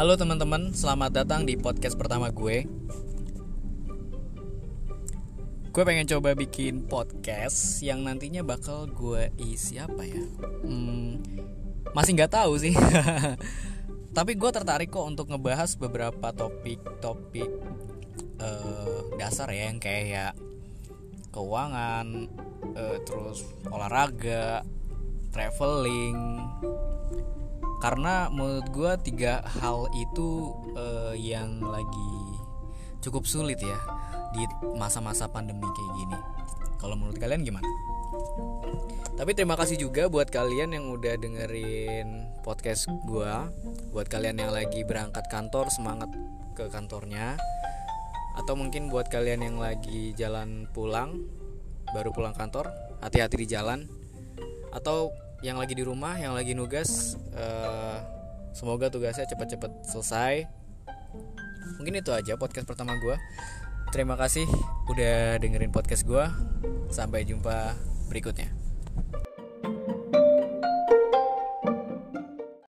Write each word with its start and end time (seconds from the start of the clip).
Halo 0.00 0.16
teman-teman, 0.16 0.72
selamat 0.72 1.12
datang 1.12 1.44
di 1.44 1.60
podcast 1.60 1.92
pertama 1.92 2.32
gue. 2.32 2.64
Gue 5.68 5.82
pengen 5.84 6.08
coba 6.08 6.32
bikin 6.32 6.88
podcast 6.88 7.84
yang 7.84 8.08
nantinya 8.08 8.40
bakal 8.40 8.88
gue 8.88 9.28
isi 9.36 9.76
apa 9.76 10.00
ya? 10.08 10.24
Hmm, 10.64 11.20
masih 11.92 12.16
nggak 12.16 12.32
tahu 12.32 12.56
sih. 12.56 12.72
Tapi 14.16 14.40
gue 14.40 14.48
tertarik 14.48 14.88
kok 14.88 15.04
untuk 15.04 15.28
ngebahas 15.28 15.76
beberapa 15.76 16.32
topik-topik 16.32 17.52
uh, 18.40 19.04
dasar 19.20 19.52
ya 19.52 19.68
yang 19.68 19.84
kayak 19.84 20.32
keuangan, 21.28 22.24
uh, 22.72 22.96
terus 23.04 23.44
olahraga, 23.68 24.64
traveling. 25.28 26.40
Karena 27.80 28.28
menurut 28.28 28.68
gue 28.68 28.92
tiga 29.08 29.40
hal 29.60 29.88
itu 29.96 30.52
uh, 30.76 31.16
yang 31.16 31.64
lagi 31.64 32.12
cukup 33.00 33.24
sulit 33.24 33.56
ya 33.56 33.78
di 34.36 34.44
masa-masa 34.76 35.24
pandemi 35.26 35.64
kayak 35.64 35.92
gini. 35.96 36.18
Kalau 36.76 36.96
menurut 36.96 37.16
kalian 37.16 37.44
gimana? 37.44 37.68
Tapi 39.20 39.36
terima 39.36 39.52
kasih 39.52 39.76
juga 39.76 40.08
buat 40.08 40.32
kalian 40.32 40.72
yang 40.72 40.88
udah 40.90 41.14
dengerin 41.20 42.40
podcast 42.40 42.88
gue 43.04 43.34
Buat 43.92 44.08
kalian 44.08 44.40
yang 44.40 44.50
lagi 44.50 44.80
berangkat 44.82 45.28
kantor 45.28 45.68
semangat 45.68 46.08
ke 46.56 46.66
kantornya 46.72 47.36
Atau 48.40 48.56
mungkin 48.56 48.88
buat 48.88 49.12
kalian 49.12 49.44
yang 49.44 49.56
lagi 49.60 50.16
jalan 50.16 50.66
pulang 50.72 51.20
Baru 51.92 52.10
pulang 52.16 52.32
kantor 52.32 52.72
Hati-hati 53.04 53.44
di 53.44 53.46
jalan 53.46 53.86
Atau 54.72 55.12
yang 55.40 55.56
lagi 55.56 55.72
di 55.72 55.84
rumah, 55.84 56.20
yang 56.20 56.36
lagi 56.36 56.52
nugas 56.52 57.16
uh, 57.36 57.98
Semoga 58.50 58.90
tugasnya 58.90 59.30
cepat-cepat 59.30 59.86
selesai. 59.86 60.42
Mungkin 61.78 62.02
itu 62.02 62.10
aja 62.12 62.36
podcast 62.36 62.68
pertama 62.68 62.98
gue 63.00 63.16
Terima 63.88 64.20
kasih 64.20 64.44
udah 64.90 65.40
dengerin 65.40 65.72
podcast 65.72 66.04
gue 66.04 66.24
Sampai 66.92 67.24
jumpa 67.24 67.72
berikutnya 68.12 68.69